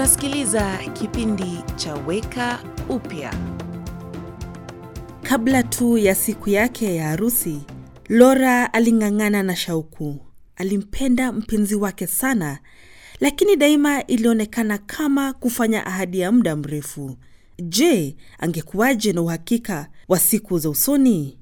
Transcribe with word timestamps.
unasikiliza 0.00 0.78
kipindi 0.92 1.58
cha 1.76 1.94
Weka 1.94 2.58
Upya. 2.88 3.34
Kabla 5.22 5.62
tu 5.62 5.98
ya 5.98 6.14
siku 6.14 6.50
yake 6.50 6.94
ya 6.96 7.08
harusi, 7.08 7.60
Lora 8.08 8.72
aling'ang'ana 8.72 9.42
na 9.42 9.56
shauku. 9.56 10.20
Alimpenda 10.56 11.32
mpenzi 11.32 11.74
wake 11.74 12.06
sana, 12.06 12.58
lakini 13.20 13.56
daima 13.56 14.06
ilionekana 14.06 14.78
kama 14.78 15.32
kufanya 15.32 15.86
ahadi 15.86 16.20
ya 16.20 16.32
muda 16.32 16.56
mrefu. 16.56 17.16
Je, 17.62 18.16
angekuwaje 18.38 19.12
na 19.12 19.22
uhakika 19.22 19.88
wa 20.08 20.18
siku 20.18 20.58
za 20.58 20.70
usoni? 20.70 21.38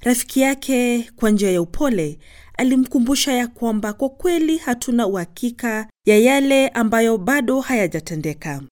Rafiki 0.00 0.40
yake 0.40 1.10
kwa 1.16 1.30
njia 1.30 1.50
ya 1.50 1.62
upole 1.62 2.18
alimkumbusha 2.62 3.32
ya 3.32 3.48
kwamba 3.48 3.92
kwa 3.92 4.08
kweli 4.08 4.56
hatuna 4.58 5.06
uhakika 5.06 5.88
ya 6.06 6.18
yale 6.18 6.68
ambayo 6.68 7.18
bado 7.18 7.60
hayajatendeka. 7.60 8.62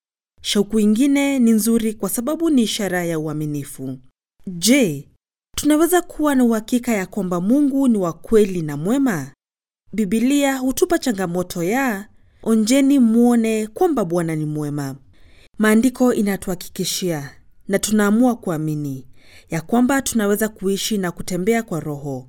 Shauku 0.42 0.80
ingine 0.80 1.38
ni 1.38 1.50
nzuri 1.50 1.95
kwa 1.95 2.08
sababu 2.08 2.50
ni 2.50 2.62
ishara 2.62 3.04
ya 3.04 3.18
uaminifu. 3.18 3.98
Je, 4.46 5.08
tunaweza 5.56 6.02
kuwa 6.02 6.34
na 6.34 6.45
uhakika 6.45 6.92
ya 6.92 7.06
kwamba 7.06 7.40
Mungu 7.40 7.88
ni 7.88 7.98
wa 7.98 8.12
kweli 8.12 8.62
na 8.62 8.76
mwema? 8.76 9.30
Bibilia 9.92 10.56
hutupa 10.59 10.98
changamoto 10.98 11.62
ya 11.62 12.09
onjeni 12.42 12.98
mwone 12.98 13.66
kwamba 13.66 14.04
Bwana 14.04 14.36
ni 14.36 14.45
mwema. 14.46 14.96
Maandiko 15.59 16.14
inatuhakikishia 16.14 17.30
na 17.68 17.78
tunaamua 17.78 18.36
kuamini 18.36 19.06
ya 19.50 19.60
kwamba 19.60 20.02
tunaweza 20.02 20.48
kuishi 20.48 20.98
na 20.98 21.10
kutembea 21.12 21.62
kwa 21.62 21.80
Roho, 21.80 22.28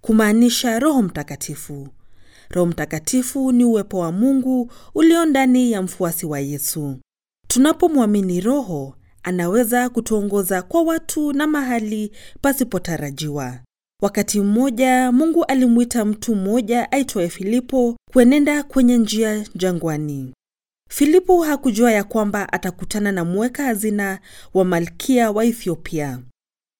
kumaanisha 0.00 0.78
Roho 0.78 1.02
Mtakatifu. 1.02 1.88
Roho 2.50 2.66
Mtakatifu 2.66 3.52
ni 3.52 3.64
uwepo 3.64 3.98
wa 3.98 4.12
Mungu 4.12 4.72
ulio 4.94 5.24
ndani 5.24 5.72
ya 5.72 5.82
mfuasi 5.82 6.26
wa 6.26 6.40
Yesu. 6.40 6.96
Tunapomwamini 7.48 8.40
Roho, 8.40 8.94
anaweza 9.22 9.88
kutuongoza 9.88 10.62
kwa 10.62 10.82
watu 10.82 11.32
na 11.32 11.46
mahali 11.46 12.12
pasipotarajiwa. 12.40 13.58
Wakati 14.02 14.40
mmoja 14.40 15.12
Mungu 15.12 15.44
alimwita 15.44 16.04
mtu 16.04 16.34
mmoja 16.34 16.92
aitwaye 16.92 17.28
Filipo 17.28 17.96
kuenenda 18.12 18.62
kwenye 18.62 18.98
njia 18.98 19.44
jangwani. 19.54 20.32
Filipo 20.90 21.42
hakujua 21.42 21.92
ya 21.92 22.04
kwamba 22.04 22.52
atakutana 22.52 23.12
na 23.12 23.24
mweka 23.24 23.62
hazina 23.64 24.18
wa 24.54 24.64
malkia 24.64 25.30
wa 25.30 25.44
Ethiopia. 25.44 26.18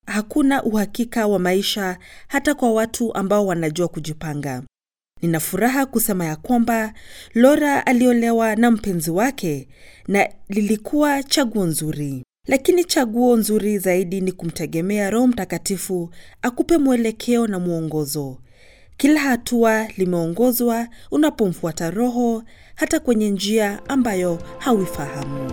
Hakuna 0.06 0.62
uhakika 0.62 1.26
wa 1.26 1.38
maisha 1.38 1.98
hata 2.28 2.54
kwa 2.54 2.72
watu 2.72 3.14
ambao 3.14 3.46
wanajua 3.46 3.88
kujipanga. 3.88 4.62
Nina 5.22 5.40
furaha 5.40 5.86
kusema 5.86 6.24
ya 6.24 6.36
kwamba 6.36 6.94
Lora 7.34 7.86
aliolewa 7.86 8.56
na 8.56 8.70
mpenzi 8.70 9.10
wake 9.10 9.68
na 10.08 10.28
lilikuwa 10.48 11.22
chaguo 11.22 11.64
nzuri. 11.64 12.22
Lakini 12.48 12.84
chaguo 12.84 13.36
nzuri 13.36 13.78
zaidi 13.78 14.20
ni 14.20 14.32
kumtegemea 14.32 15.10
Roho 15.10 15.26
Mtakatifu 15.26 16.10
akupe 16.42 16.78
mwelekeo 16.78 17.46
na 17.46 17.58
mwongozo. 17.58 18.38
Kila 18.96 19.20
hatua 19.20 19.86
limeongozwa 19.96 20.88
unapomfuata 21.10 21.90
Roho 21.90 22.42
hata 22.74 23.00
kwenye 23.00 23.30
njia 23.30 23.80
ambayo 23.88 24.38
hauifahamu. 24.58 25.52